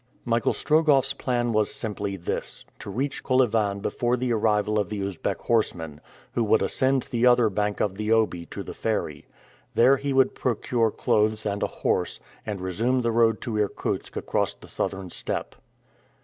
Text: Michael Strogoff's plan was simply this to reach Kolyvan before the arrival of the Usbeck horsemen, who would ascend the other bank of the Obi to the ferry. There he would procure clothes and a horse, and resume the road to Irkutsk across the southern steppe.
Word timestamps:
Michael 0.25 0.53
Strogoff's 0.53 1.13
plan 1.13 1.53
was 1.53 1.71
simply 1.71 2.15
this 2.17 2.65
to 2.79 2.89
reach 2.89 3.23
Kolyvan 3.23 3.81
before 3.83 4.17
the 4.17 4.33
arrival 4.33 4.79
of 4.79 4.89
the 4.89 4.99
Usbeck 5.03 5.41
horsemen, 5.41 6.01
who 6.33 6.43
would 6.43 6.63
ascend 6.63 7.03
the 7.11 7.27
other 7.27 7.51
bank 7.51 7.79
of 7.79 7.97
the 7.99 8.11
Obi 8.11 8.47
to 8.47 8.63
the 8.63 8.73
ferry. 8.73 9.27
There 9.75 9.97
he 9.97 10.11
would 10.11 10.33
procure 10.33 10.89
clothes 10.89 11.45
and 11.45 11.61
a 11.61 11.67
horse, 11.67 12.19
and 12.47 12.59
resume 12.59 13.01
the 13.01 13.11
road 13.11 13.41
to 13.41 13.59
Irkutsk 13.59 14.15
across 14.17 14.55
the 14.55 14.67
southern 14.67 15.11
steppe. 15.11 15.55